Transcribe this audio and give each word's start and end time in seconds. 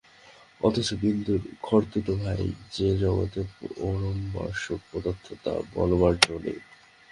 অথচ 0.61 0.87
বিন্দুর 1.01 1.41
খুড়তুতো 1.61 2.13
ভাইরা 2.21 2.47
যে 2.75 2.89
জগতে 2.97 3.41
পরমাবশ্যক 3.59 4.79
পদার্থ 4.89 5.25
তা 5.43 5.53
বলবার 5.73 6.13
জো 6.23 6.35
নেই। 6.43 6.59